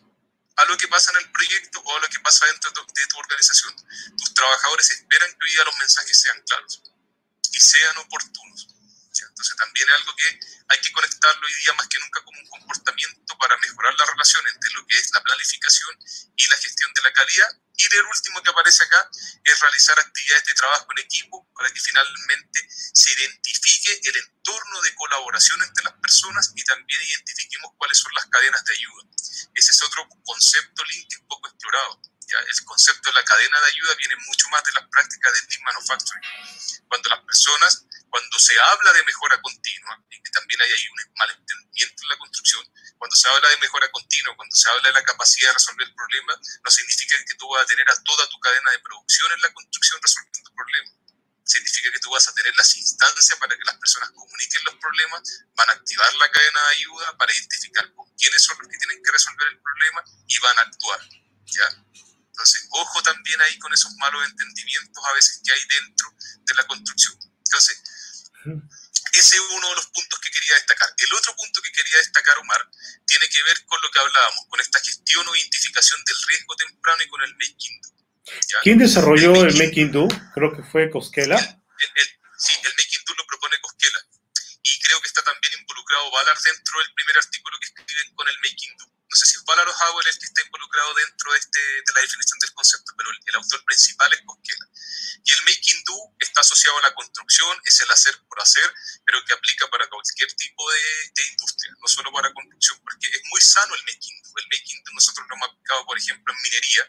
a 0.58 0.66
lo 0.66 0.78
que 0.78 0.88
pasa 0.88 1.12
en 1.12 1.18
el 1.18 1.32
proyecto 1.32 1.80
o 1.80 1.98
a 1.98 2.00
lo 2.00 2.08
que 2.08 2.20
pasa 2.20 2.46
dentro 2.48 2.72
de 2.72 3.08
tu 3.08 3.18
organización. 3.18 3.76
Tus 4.18 4.34
trabajadores 4.34 4.92
esperan 4.92 5.30
que 5.30 5.46
hoy 5.46 5.52
día 5.52 5.64
los 5.64 5.78
mensajes 5.78 6.20
sean 6.20 6.42
claros 6.42 6.82
y 7.52 7.60
sean 7.60 7.98
oportunos. 7.98 8.68
Entonces 9.24 9.56
también 9.58 9.88
es 9.90 9.96
algo 9.96 10.16
que 10.16 10.40
hay 10.70 10.80
que 10.82 10.92
conectarlo 10.92 11.46
hoy 11.46 11.54
día 11.54 11.74
más 11.74 11.88
que 11.88 12.00
nunca 12.00 12.24
como 12.24 12.40
un 12.40 12.48
comportamiento 12.48 13.38
para 13.38 13.58
mejorar 13.58 13.94
la 13.98 14.06
relación 14.06 14.48
entre 14.48 14.72
lo 14.72 14.86
que 14.88 14.98
es 14.98 15.12
la 15.14 15.22
planificación 15.22 16.00
y 16.36 16.48
la 16.48 16.58
gestión 16.58 16.92
de 16.94 17.02
la 17.02 17.14
calidad. 17.14 17.50
Y 17.78 17.84
el 17.84 18.06
último 18.06 18.42
que 18.42 18.50
aparece 18.50 18.84
acá 18.84 19.10
es 19.44 19.60
realizar 19.60 20.00
actividades 20.00 20.46
de 20.46 20.54
trabajo 20.54 20.88
en 20.92 21.04
equipo 21.04 21.48
para 21.54 21.70
que 21.72 21.80
finalmente 21.80 22.68
se 22.70 23.12
identifique 23.14 24.00
el 24.04 24.18
entorno 24.18 24.82
de 24.82 24.96
colaboración 24.96 25.62
entre 25.64 25.84
las 25.84 25.94
personas 25.94 26.52
y 26.56 26.64
también 26.64 27.02
identifiquemos 27.02 27.74
cuáles 27.78 27.98
son 28.00 28.12
las 28.16 28.26
cadenas 28.28 28.64
de 28.64 28.74
ayuda. 28.74 29.15
Ese 29.66 29.72
es 29.72 29.84
otro 29.84 30.08
concepto 30.24 30.84
link 30.86 31.10
que 31.10 31.16
es 31.16 31.22
poco 31.28 31.50
explorado. 31.50 32.02
¿ya? 32.30 32.38
El 32.38 32.66
concepto 32.66 33.10
de 33.10 33.16
la 33.16 33.24
cadena 33.26 33.60
de 33.62 33.66
ayuda 33.66 33.96
viene 33.96 34.16
mucho 34.28 34.48
más 34.50 34.64
de 34.64 34.74
las 34.74 34.88
prácticas 34.90 35.34
del 35.34 35.46
Lean 35.50 35.64
Manufacturing. 35.64 36.24
Cuando 36.88 37.10
las 37.10 37.22
personas 37.26 37.86
cuando 38.16 38.40
se 38.40 38.58
habla 38.58 38.94
de 38.94 39.04
mejora 39.04 39.42
continua, 39.42 40.00
y 40.10 40.24
que 40.24 40.32
también 40.32 40.62
hay 40.62 40.72
ahí 40.72 40.88
un 40.88 41.12
malentendimiento 41.18 42.04
en 42.04 42.10
la 42.10 42.18
construcción, 42.18 42.64
cuando 42.98 43.14
se 43.14 43.28
habla 43.28 43.50
de 43.50 43.58
mejora 43.58 43.92
continua, 43.92 44.34
cuando 44.38 44.56
se 44.56 44.70
habla 44.70 44.88
de 44.88 44.94
la 44.94 45.04
capacidad 45.04 45.50
de 45.50 45.54
resolver 45.56 45.94
problemas, 45.94 46.38
no 46.64 46.72
significa 46.72 47.18
que 47.28 47.36
tú 47.36 47.50
vas 47.50 47.64
a 47.64 47.66
tener 47.66 47.90
a 47.90 48.04
toda 48.04 48.30
tu 48.30 48.40
cadena 48.40 48.72
de 48.72 48.80
producción 48.80 49.32
en 49.34 49.42
la 49.42 49.52
construcción 49.52 50.00
resolviendo 50.02 50.52
problemas. 50.56 51.05
Significa 51.46 51.92
que 51.92 52.00
tú 52.00 52.10
vas 52.10 52.28
a 52.28 52.34
tener 52.34 52.54
las 52.58 52.76
instancias 52.76 53.38
para 53.40 53.56
que 53.56 53.64
las 53.66 53.78
personas 53.78 54.10
comuniquen 54.12 54.62
los 54.66 54.76
problemas, 54.76 55.22
van 55.56 55.70
a 55.70 55.74
activar 55.74 56.14
la 56.16 56.32
cadena 56.32 56.60
de 56.62 56.76
ayuda 56.76 57.18
para 57.18 57.34
identificar 57.34 57.94
con 57.94 58.12
quiénes 58.16 58.42
son 58.42 58.58
los 58.60 58.68
que 58.68 58.78
tienen 58.78 59.02
que 59.04 59.12
resolver 59.12 59.48
el 59.48 59.60
problema 59.60 60.04
y 60.28 60.40
van 60.40 60.60
a 60.60 60.62
actuar. 60.64 61.00
¿ya? 61.46 61.86
Entonces, 62.36 62.68
ojo 62.72 63.02
también 63.04 63.42
ahí 63.44 63.58
con 63.60 63.74
esos 63.74 63.94
malos 63.96 64.26
entendimientos 64.26 65.06
a 65.06 65.14
veces 65.14 65.42
que 65.46 65.54
hay 65.54 65.66
dentro 65.70 66.14
de 66.44 66.54
la 66.56 66.68
construcción. 66.68 67.18
Entonces, 67.46 67.82
ese 69.14 69.38
es 69.38 69.42
uno 69.50 69.70
de 69.70 69.76
los 69.76 69.88
puntos 69.88 70.20
que 70.20 70.30
quería 70.30 70.56
destacar. 70.56 70.94
El 70.98 71.14
otro 71.14 71.34
punto 71.38 71.62
que 71.62 71.72
quería 71.72 71.98
destacar, 71.98 72.38
Omar, 72.40 72.70
tiene 73.06 73.30
que 73.30 73.42
ver 73.44 73.66
con 73.66 73.82
lo 73.82 73.90
que 73.90 74.00
hablábamos, 74.00 74.46
con 74.50 74.60
esta 74.60 74.80
gestión 74.82 75.26
o 75.28 75.36
identificación 75.36 76.04
del 76.04 76.18
riesgo 76.28 76.56
temprano 76.58 77.04
y 77.04 77.08
con 77.08 77.24
el 77.24 77.34
making. 77.36 77.82
¿Quién 78.64 78.78
desarrolló 78.80 79.46
el 79.46 79.56
making, 79.56 79.92
do? 79.92 80.08
Creo 80.34 80.52
que 80.56 80.64
fue 80.64 80.90
Cosquela. 80.90 81.38
sí, 81.38 82.54
el 82.64 82.74
making 82.78 83.04
do 83.06 83.14
lo 83.14 83.26
propone 83.28 83.60
Cosquela. 83.62 84.02
Y 84.64 84.80
creo 84.82 85.00
que 85.02 85.08
está 85.08 85.22
también 85.24 85.54
involucrado 85.60 86.10
Ballard 86.12 86.42
dentro 86.42 86.80
del 86.80 86.94
primer 86.94 87.18
artículo 87.18 87.60
que 87.60 87.68
escriben 87.68 88.16
con 88.16 88.28
el 88.28 88.38
making 88.42 88.76
do. 88.78 88.86
No 88.86 89.16
sé 89.16 89.28
si 89.28 89.38
es 89.38 89.44
Ballard 89.46 89.70
o 89.70 89.72
Howell 89.72 90.08
el 90.08 90.18
que 90.18 90.26
está 90.26 90.42
involucrado 90.42 90.94
dentro 90.96 91.32
de, 91.32 91.38
este, 91.38 91.60
de 91.60 91.94
la 91.94 92.02
definición 92.02 92.40
del 92.40 92.54
concepto, 92.54 92.92
pero 92.98 93.12
el, 93.12 93.20
el 93.26 93.36
autor 93.36 93.64
principal 93.64 94.12
es 94.14 94.22
Cosquela. 94.26 94.66
Y 95.24 95.34
el 95.34 95.42
making 95.46 95.84
do 95.86 95.98
está 96.20 96.42
asociado 96.42 96.78
a 96.80 96.90
la 96.90 96.94
construcción, 96.94 97.54
es 97.64 97.80
el 97.82 97.90
hacer 97.92 98.18
por 98.28 98.42
hacer, 98.42 98.66
pero 99.06 99.24
que 99.26 99.34
aplica 99.34 99.68
para 99.70 99.88
cualquier 99.88 100.34
tipo 100.34 100.72
de, 100.72 100.82
de 101.16 101.28
industria, 101.30 101.74
no 101.82 101.88
solo 101.88 102.12
para 102.12 102.34
construcción, 102.34 102.80
porque 102.82 103.08
es 103.08 103.22
muy 103.30 103.42
sano 103.42 103.74
el 103.76 103.82
making 103.86 104.22
do. 104.22 104.30
El 104.38 104.48
making 104.50 104.84
do 104.84 104.92
nosotros 104.94 105.26
lo 105.30 105.36
hemos 105.36 105.50
aplicado, 105.50 105.86
por 105.86 105.98
ejemplo, 105.98 106.34
en 106.34 106.42
minería 106.42 106.84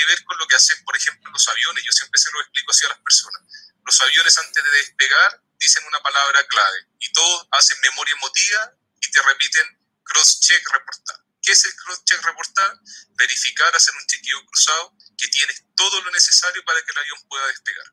que 0.00 0.06
ver 0.06 0.24
con 0.24 0.38
lo 0.38 0.46
que 0.46 0.56
hacen, 0.56 0.82
por 0.84 0.96
ejemplo, 0.96 1.30
los 1.30 1.48
aviones. 1.48 1.84
Yo 1.84 1.92
siempre 1.92 2.20
se 2.20 2.30
lo 2.32 2.40
explico 2.40 2.72
así 2.72 2.86
a 2.86 2.88
las 2.88 2.98
personas. 3.00 3.42
Los 3.84 4.00
aviones 4.00 4.38
antes 4.38 4.64
de 4.64 4.70
despegar 4.70 5.42
dicen 5.58 5.84
una 5.86 6.00
palabra 6.00 6.46
clave 6.46 6.88
y 6.98 7.12
todos 7.12 7.46
hacen 7.52 7.78
memoria 7.82 8.14
emotiva 8.14 8.72
y 9.00 9.10
te 9.10 9.22
repiten 9.22 9.66
cross-check 10.04 10.62
reportar. 10.72 11.16
¿Qué 11.42 11.52
es 11.52 11.64
el 11.64 11.74
cross-check 11.74 12.22
reportar? 12.24 12.80
Verificar, 13.16 13.74
hacer 13.74 13.94
un 13.94 14.06
chequeo 14.06 14.44
cruzado 14.46 14.96
que 15.18 15.28
tienes 15.28 15.64
todo 15.76 16.00
lo 16.02 16.10
necesario 16.10 16.64
para 16.64 16.82
que 16.82 16.92
el 16.92 16.98
avión 16.98 17.18
pueda 17.28 17.46
despegar. 17.48 17.92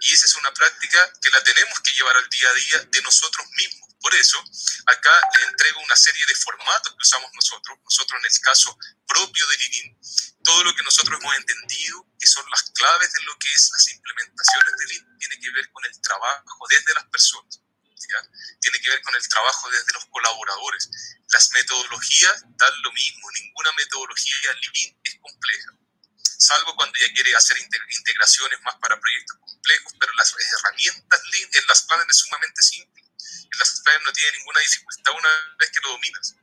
Y 0.00 0.14
esa 0.14 0.26
es 0.26 0.34
una 0.34 0.52
práctica 0.52 1.12
que 1.22 1.30
la 1.30 1.42
tenemos 1.42 1.80
que 1.80 1.92
llevar 1.92 2.16
al 2.16 2.28
día 2.28 2.50
a 2.50 2.54
día 2.54 2.78
de 2.90 3.02
nosotros 3.02 3.46
mismos. 3.56 3.83
Por 4.04 4.14
eso, 4.16 4.38
acá 4.84 5.10
le 5.34 5.44
entrego 5.48 5.80
una 5.80 5.96
serie 5.96 6.26
de 6.26 6.34
formatos 6.34 6.92
que 6.92 7.02
usamos 7.08 7.30
nosotros, 7.32 7.78
nosotros 7.82 8.20
en 8.20 8.26
el 8.30 8.40
caso 8.40 8.78
propio 9.06 9.46
de 9.48 9.56
Lean, 9.56 9.98
todo 10.44 10.62
lo 10.62 10.74
que 10.76 10.82
nosotros 10.82 11.18
hemos 11.18 11.34
entendido 11.36 12.06
que 12.20 12.26
son 12.26 12.44
las 12.50 12.64
claves 12.72 13.10
de 13.14 13.22
lo 13.22 13.34
que 13.38 13.50
es 13.50 13.70
las 13.72 13.88
implementaciones 13.92 14.74
de 14.76 14.86
Lean, 14.92 15.18
tiene 15.18 15.40
que 15.40 15.50
ver 15.52 15.70
con 15.72 15.86
el 15.86 16.00
trabajo 16.02 16.66
desde 16.68 16.92
las 16.92 17.04
personas. 17.06 17.60
Tiene 18.60 18.78
que 18.78 18.90
ver 18.90 19.00
con 19.00 19.14
el 19.16 19.26
trabajo 19.26 19.70
desde 19.70 19.92
los 19.94 20.04
colaboradores. 20.10 20.90
Las 21.32 21.50
metodologías 21.52 22.44
dan 22.58 22.82
lo 22.82 22.92
mismo, 22.92 23.30
ninguna 23.40 23.72
metodología 23.72 24.36
Lean 24.52 25.00
es 25.02 25.18
compleja, 25.18 25.72
salvo 26.36 26.76
cuando 26.76 26.98
ya 26.98 27.10
quiere 27.14 27.34
hacer 27.34 27.56
integraciones 27.56 28.60
más 28.64 28.76
para 28.82 29.00
proyectos 29.00 29.38
complejos, 29.40 29.94
pero 29.98 30.12
las 30.12 30.34
herramientas 30.38 31.22
Lean 31.32 31.48
en 31.54 31.66
las 31.68 31.82
planes 31.84 32.06
es 32.10 32.18
sumamente 32.18 32.60
simple. 32.60 33.03
Las 33.58 33.80
planes 33.80 34.02
no 34.04 34.12
tiene 34.12 34.38
ninguna 34.38 34.60
dificultad 34.60 35.12
una 35.12 35.28
vez 35.58 35.70
que 35.70 35.80
lo 35.80 35.90
dominas. 35.90 36.34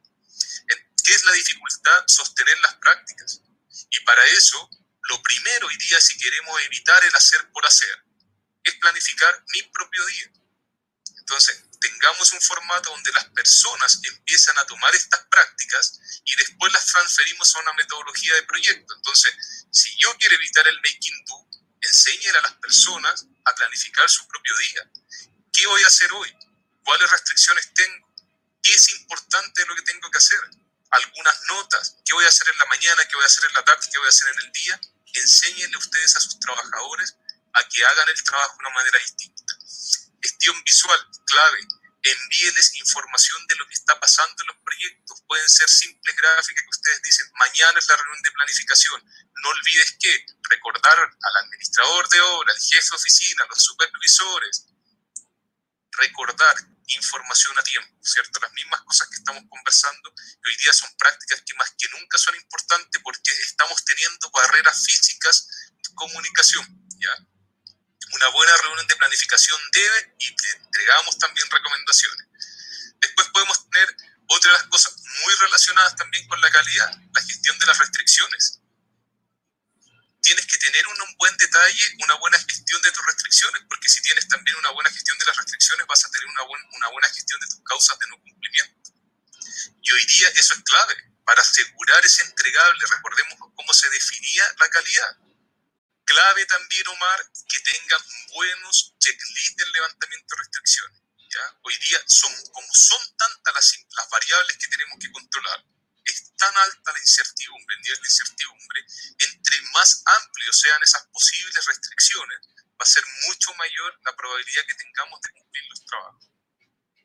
¿Qué 1.03 1.13
es 1.13 1.25
la 1.25 1.33
dificultad? 1.33 2.03
Sostener 2.07 2.59
las 2.61 2.75
prácticas. 2.75 3.41
Y 3.89 3.99
para 4.01 4.23
eso, 4.25 4.69
lo 5.09 5.21
primero 5.23 5.67
hoy 5.67 5.77
día, 5.77 5.99
si 5.99 6.17
queremos 6.17 6.61
evitar 6.61 7.03
el 7.03 7.15
hacer 7.15 7.51
por 7.51 7.65
hacer, 7.65 8.05
es 8.63 8.75
planificar 8.75 9.43
mi 9.53 9.63
propio 9.63 10.05
día. 10.05 10.31
Entonces, 11.17 11.63
tengamos 11.79 12.31
un 12.33 12.41
formato 12.41 12.91
donde 12.91 13.11
las 13.13 13.25
personas 13.29 13.99
empiezan 14.03 14.57
a 14.59 14.65
tomar 14.65 14.93
estas 14.93 15.25
prácticas 15.25 15.99
y 16.23 16.35
después 16.35 16.71
las 16.71 16.85
transferimos 16.85 17.55
a 17.55 17.59
una 17.59 17.73
metodología 17.73 18.35
de 18.35 18.43
proyecto. 18.43 18.93
Entonces, 18.95 19.65
si 19.71 19.97
yo 19.97 20.15
quiero 20.17 20.35
evitar 20.35 20.67
el 20.67 20.75
making 20.77 21.25
do, 21.25 21.47
enseñen 21.81 22.35
a 22.35 22.41
las 22.41 22.53
personas 22.53 23.25
a 23.45 23.55
planificar 23.55 24.09
su 24.09 24.27
propio 24.27 24.55
día. 24.57 24.91
¿Qué 25.51 25.65
voy 25.65 25.83
a 25.83 25.87
hacer 25.87 26.11
hoy? 26.13 26.33
¿Cuáles 26.83 27.11
restricciones 27.11 27.73
tengo? 27.73 28.07
¿Qué 28.61 28.73
es 28.73 28.89
importante 28.89 29.65
lo 29.65 29.75
que 29.75 29.81
tengo 29.83 30.09
que 30.11 30.17
hacer? 30.17 30.39
Algunas 30.91 31.41
notas. 31.49 31.97
¿Qué 32.05 32.13
voy 32.13 32.25
a 32.25 32.27
hacer 32.27 32.47
en 32.49 32.57
la 32.57 32.65
mañana? 32.65 33.05
¿Qué 33.05 33.15
voy 33.15 33.23
a 33.23 33.27
hacer 33.27 33.45
en 33.45 33.53
la 33.53 33.63
tarde? 33.63 33.87
¿Qué 33.91 33.97
voy 33.97 34.07
a 34.07 34.09
hacer 34.09 34.29
en 34.29 34.39
el 34.45 34.51
día? 34.51 34.81
Enséñenle 35.13 35.77
ustedes 35.77 36.15
a 36.15 36.19
sus 36.21 36.39
trabajadores 36.39 37.15
a 37.53 37.63
que 37.67 37.85
hagan 37.85 38.09
el 38.09 38.23
trabajo 38.23 38.53
de 38.53 38.59
una 38.59 38.75
manera 38.75 38.99
distinta. 38.99 39.53
Gestión 40.21 40.63
visual, 40.63 40.99
clave. 41.25 41.59
Envíeles 42.03 42.75
información 42.77 43.45
de 43.47 43.55
lo 43.57 43.67
que 43.67 43.73
está 43.73 43.99
pasando 43.99 44.35
en 44.41 44.47
los 44.47 44.57
proyectos. 44.63 45.21
Pueden 45.27 45.49
ser 45.49 45.69
simples 45.69 46.15
gráficas 46.15 46.63
que 46.63 46.69
ustedes 46.69 47.01
dicen, 47.03 47.31
mañana 47.39 47.77
es 47.77 47.87
la 47.87 47.97
reunión 47.97 48.21
de 48.23 48.31
planificación. 48.31 49.03
No 49.43 49.49
olvides 49.49 49.97
que 49.99 50.25
recordar 50.49 50.97
al 50.97 51.37
administrador 51.43 52.09
de 52.09 52.21
obra, 52.21 52.53
al 52.53 52.59
jefe 52.59 52.89
de 52.89 52.95
oficina, 52.95 53.43
a 53.43 53.47
los 53.47 53.63
supervisores, 53.63 54.65
recordar 55.91 56.55
información 56.87 57.57
a 57.57 57.63
tiempo, 57.63 57.97
¿cierto? 58.03 58.39
Las 58.39 58.51
mismas 58.53 58.81
cosas 58.81 59.07
que 59.09 59.15
estamos 59.15 59.43
conversando, 59.49 60.13
que 60.13 60.49
hoy 60.49 60.57
día 60.57 60.73
son 60.73 60.89
prácticas 60.97 61.41
que 61.45 61.53
más 61.55 61.71
que 61.77 61.87
nunca 61.89 62.17
son 62.17 62.35
importantes 62.35 63.01
porque 63.03 63.31
estamos 63.31 63.83
teniendo 63.85 64.29
barreras 64.31 64.85
físicas 64.85 65.47
de 65.83 65.95
comunicación, 65.95 66.65
¿ya? 66.99 67.15
Una 68.13 68.27
buena 68.29 68.55
reunión 68.57 68.87
de 68.87 68.95
planificación 68.95 69.59
debe 69.71 70.15
y 70.19 70.35
entregamos 70.65 71.17
también 71.17 71.49
recomendaciones. 71.49 72.27
Después 72.99 73.27
podemos 73.29 73.69
tener 73.69 73.95
otras 74.27 74.63
cosas 74.63 74.95
muy 75.23 75.33
relacionadas 75.35 75.95
también 75.95 76.27
con 76.27 76.39
la 76.41 76.51
calidad, 76.51 76.91
la 77.13 77.21
gestión 77.21 77.57
de 77.59 77.65
las 77.65 77.77
restricciones. 77.77 78.59
Tienes 80.21 80.45
que 80.45 80.57
tener 80.57 80.87
un 80.87 80.97
buen 81.17 81.35
detalle, 81.37 81.83
una 82.03 82.15
buena 82.15 82.37
gestión 82.39 82.81
de 82.81 82.91
tus 82.91 83.05
restricciones, 83.05 83.63
porque 83.67 83.89
si 83.89 84.01
tienes 84.01 84.27
también 84.27 84.55
una 84.57 84.69
buena 84.69 84.91
gestión 84.91 85.17
de 85.17 85.25
las 85.25 85.37
restricciones, 85.37 85.87
vas 85.87 86.05
a 86.05 86.11
tener 86.11 86.27
una, 86.27 86.43
una 86.43 86.87
buena 86.89 87.09
gestión 87.09 87.39
de 87.39 87.47
tus 87.47 87.63
causas 87.63 87.97
de 87.99 88.07
no 88.07 88.21
cumplimiento. 88.21 88.91
Y 89.81 89.91
hoy 89.91 90.05
día 90.05 90.29
eso 90.35 90.53
es 90.53 90.61
clave. 90.63 90.95
Para 91.25 91.41
asegurar 91.41 92.05
ese 92.05 92.23
entregable, 92.23 92.85
recordemos 92.89 93.37
cómo 93.55 93.73
se 93.73 93.89
definía 93.89 94.43
la 94.59 94.69
calidad 94.69 95.17
clave 96.11 96.45
también, 96.45 96.87
Omar, 96.87 97.19
que 97.47 97.59
tengan 97.59 98.01
buenos 98.33 98.95
checklists 98.99 99.55
del 99.55 99.71
levantamiento 99.71 100.35
de 100.35 100.41
restricciones. 100.43 101.01
¿ya? 101.29 101.57
Hoy 101.63 101.77
día, 101.77 101.99
son, 102.05 102.33
como 102.51 102.67
son 102.73 102.99
tantas 103.17 103.53
las, 103.53 103.73
las 103.95 104.09
variables 104.09 104.57
que 104.57 104.67
tenemos 104.67 104.99
que 104.99 105.11
controlar, 105.11 105.63
es 106.05 106.35
tan 106.35 106.55
alta 106.55 106.91
la 106.91 106.99
incertidumbre, 106.99 107.75
el 107.75 107.81
nivel 107.81 108.01
de 108.01 108.07
incertidumbre, 108.07 108.85
entre 109.19 109.61
más 109.73 110.03
amplios 110.05 110.59
sean 110.59 110.81
esas 110.83 111.05
posibles 111.07 111.65
restricciones, 111.65 112.39
va 112.81 112.83
a 112.83 112.85
ser 112.85 113.03
mucho 113.27 113.53
mayor 113.55 113.99
la 114.03 114.15
probabilidad 114.15 114.65
que 114.65 114.75
tengamos 114.75 115.21
de 115.21 115.31
cumplir 115.31 115.63
los 115.69 115.85
trabajos. 115.85 116.27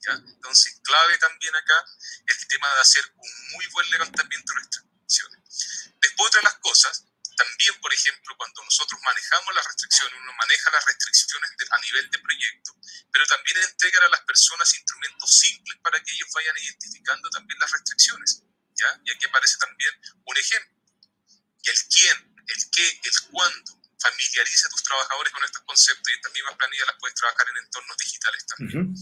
¿ya? 0.07 0.13
Entonces, 0.13 0.81
clave 0.83 1.19
también 1.19 1.55
acá 1.55 1.85
el 2.27 2.49
tema 2.49 2.75
de 2.75 2.81
hacer 2.81 3.05
un 3.17 3.51
muy 3.53 3.67
buen 3.69 3.91
levantamiento 3.91 4.55
de 4.55 4.61
restricciones. 4.61 5.93
Después, 6.01 6.33
de 6.33 6.43
las 6.43 6.55
cosas, 6.57 7.05
también, 7.37 7.79
por 7.81 7.93
ejemplo, 7.93 8.35
cuando 8.39 8.65
nosotros 8.65 8.99
manejamos 9.05 9.55
las 9.55 9.67
restricciones, 9.67 10.19
uno 10.21 10.33
maneja 10.33 10.71
las 10.71 10.85
restricciones 10.87 11.51
a 11.71 11.79
nivel 11.81 12.11
de 12.11 12.19
proyecto, 12.19 12.73
pero 13.13 13.27
también 13.27 13.59
entregar 13.59 14.05
a 14.05 14.09
las 14.09 14.21
personas 14.23 14.73
instrumentos 14.73 15.37
simples 15.37 15.79
para 15.83 16.03
que 16.03 16.13
ellos 16.13 16.29
vayan 16.35 16.57
identificando 16.57 17.29
también 17.31 17.59
las 17.61 17.71
restricciones. 17.71 18.43
¿Ya? 18.77 19.01
Y 19.05 19.13
aquí 19.13 19.27
aparece 19.27 19.57
también 19.59 19.93
un 20.25 20.37
ejemplo. 20.37 20.77
El 21.65 21.79
quién, 21.89 22.17
el 22.47 22.71
qué, 22.71 23.01
el 23.05 23.21
cuándo. 23.31 23.73
Familiariza 23.99 24.69
a 24.69 24.71
tus 24.71 24.83
trabajadores 24.83 25.33
con 25.33 25.43
estos 25.43 25.63
conceptos 25.65 26.13
y 26.13 26.15
estas 26.15 26.33
mismas 26.33 26.55
planillas 26.57 26.87
las 26.87 26.97
puedes 27.01 27.15
trabajar 27.17 27.49
en 27.49 27.57
entornos 27.65 27.97
digitales 27.97 28.47
también. 28.47 28.95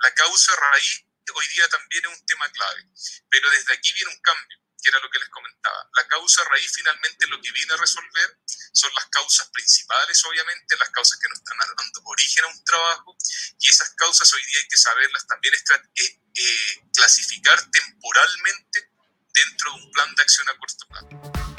La 0.00 0.14
causa 0.14 0.52
raíz 0.54 1.04
hoy 1.34 1.48
día 1.48 1.68
también 1.68 2.04
es 2.04 2.18
un 2.18 2.26
tema 2.26 2.50
clave, 2.50 2.86
pero 3.30 3.50
desde 3.50 3.72
aquí 3.72 3.92
viene 3.92 4.12
un 4.12 4.20
cambio 4.20 4.58
que 4.82 4.90
era 4.90 4.98
lo 4.98 5.10
que 5.10 5.18
les 5.20 5.28
comentaba. 5.28 5.88
La 5.94 6.06
causa 6.08 6.42
raíz 6.50 6.72
finalmente 6.74 7.26
lo 7.28 7.40
que 7.40 7.52
viene 7.52 7.72
a 7.72 7.76
resolver 7.76 8.38
son 8.72 8.92
las 8.94 9.06
causas 9.06 9.48
principales, 9.50 10.24
obviamente, 10.24 10.76
las 10.76 10.90
causas 10.90 11.18
que 11.20 11.28
nos 11.28 11.38
están 11.38 11.58
dando 11.58 12.02
origen 12.04 12.44
a 12.44 12.48
un 12.48 12.64
trabajo, 12.64 13.16
y 13.60 13.70
esas 13.70 13.90
causas 13.90 14.32
hoy 14.32 14.44
día 14.44 14.60
hay 14.60 14.68
que 14.68 14.76
saberlas 14.76 15.26
también 15.26 15.54
eh, 15.54 16.20
eh, 16.34 16.90
clasificar 16.94 17.70
temporalmente 17.70 18.91
dentro 19.34 19.72
de 19.72 19.82
un 19.82 19.90
plan 19.90 20.08
de 20.14 20.22
acción 20.22 20.46
a 20.48 20.58
corto 20.58 20.86
plazo. 20.88 21.51